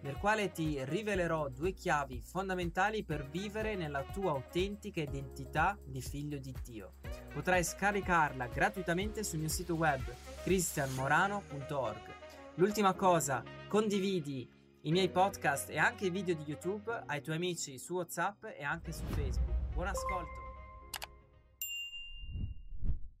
nel 0.00 0.16
quale 0.16 0.52
ti 0.52 0.84
rivelerò 0.84 1.48
due 1.48 1.72
chiavi 1.72 2.20
fondamentali 2.20 3.04
per 3.04 3.28
vivere 3.28 3.74
nella 3.74 4.02
tua 4.02 4.32
autentica 4.32 5.00
identità 5.00 5.76
di 5.84 6.00
figlio 6.00 6.38
di 6.38 6.54
Dio. 6.62 6.94
Potrai 7.32 7.64
scaricarla 7.64 8.46
gratuitamente 8.46 9.24
sul 9.24 9.40
mio 9.40 9.48
sito 9.48 9.74
web 9.74 10.02
cristianmorano.org. 10.42 12.14
L'ultima 12.54 12.94
cosa, 12.94 13.42
condividi 13.68 14.48
i 14.82 14.92
miei 14.92 15.10
podcast 15.10 15.70
e 15.70 15.78
anche 15.78 16.06
i 16.06 16.10
video 16.10 16.34
di 16.34 16.44
YouTube 16.46 17.02
ai 17.06 17.20
tuoi 17.20 17.36
amici 17.36 17.78
su 17.78 17.94
WhatsApp 17.94 18.44
e 18.44 18.62
anche 18.62 18.92
su 18.92 19.02
Facebook. 19.04 19.74
Buon 19.74 19.88
ascolto! 19.88 20.44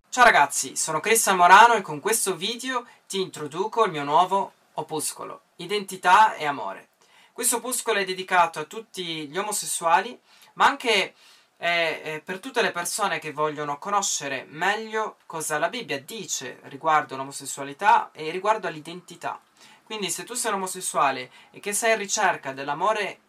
Ciao 0.08 0.24
ragazzi, 0.24 0.76
sono 0.76 1.00
Cristian 1.00 1.36
Morano 1.36 1.74
e 1.74 1.82
con 1.82 2.00
questo 2.00 2.36
video 2.36 2.86
ti 3.06 3.20
introduco 3.20 3.84
il 3.84 3.90
mio 3.90 4.02
nuovo 4.02 4.52
opuscolo, 4.76 5.42
Identità 5.56 6.34
e 6.34 6.46
Amore. 6.46 6.88
Questo 7.32 7.56
opuscolo 7.56 7.98
è 7.98 8.04
dedicato 8.04 8.60
a 8.60 8.64
tutti 8.64 9.28
gli 9.28 9.36
omosessuali, 9.36 10.18
ma 10.54 10.66
anche 10.66 11.14
è, 11.56 12.00
è 12.02 12.20
per 12.20 12.40
tutte 12.40 12.62
le 12.62 12.72
persone 12.72 13.18
che 13.18 13.32
vogliono 13.32 13.78
conoscere 13.78 14.46
meglio 14.48 15.16
cosa 15.26 15.58
la 15.58 15.68
Bibbia 15.68 16.00
dice 16.00 16.60
riguardo 16.64 17.16
l'omosessualità 17.16 18.10
e 18.12 18.30
riguardo 18.30 18.66
all'identità. 18.66 19.40
Quindi 19.84 20.10
se 20.10 20.24
tu 20.24 20.34
sei 20.34 20.50
un 20.50 20.58
omosessuale 20.58 21.30
e 21.50 21.60
che 21.60 21.72
sei 21.72 21.92
in 21.92 21.98
ricerca 21.98 22.52
dell'amore 22.52 23.20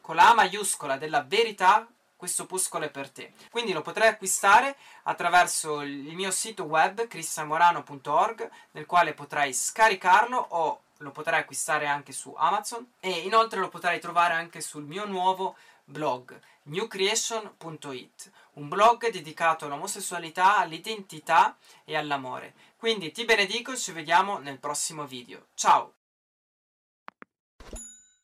con 0.00 0.16
la 0.16 0.30
A 0.30 0.34
maiuscola, 0.34 0.96
della 0.96 1.22
verità, 1.22 1.86
questo 2.24 2.44
opuscolo 2.44 2.86
è 2.86 2.90
per 2.90 3.10
te. 3.10 3.34
Quindi 3.50 3.74
lo 3.74 3.82
potrai 3.82 4.08
acquistare 4.08 4.76
attraverso 5.02 5.82
il 5.82 6.14
mio 6.14 6.30
sito 6.30 6.62
web 6.64 7.06
cristianmorano.org 7.06 8.50
nel 8.70 8.86
quale 8.86 9.12
potrai 9.12 9.52
scaricarlo 9.52 10.38
o 10.38 10.80
lo 10.98 11.10
potrai 11.10 11.40
acquistare 11.40 11.86
anche 11.86 12.12
su 12.12 12.32
Amazon 12.34 12.92
e 12.98 13.10
inoltre 13.10 13.60
lo 13.60 13.68
potrai 13.68 14.00
trovare 14.00 14.32
anche 14.32 14.62
sul 14.62 14.84
mio 14.84 15.04
nuovo 15.04 15.56
blog 15.84 16.40
newcreation.it, 16.62 18.30
un 18.54 18.68
blog 18.68 19.10
dedicato 19.10 19.66
all'omosessualità, 19.66 20.56
all'identità 20.56 21.58
e 21.84 21.94
all'amore. 21.94 22.54
Quindi 22.78 23.12
ti 23.12 23.26
benedico 23.26 23.72
e 23.72 23.76
ci 23.76 23.92
vediamo 23.92 24.38
nel 24.38 24.58
prossimo 24.58 25.04
video. 25.04 25.48
Ciao! 25.54 25.92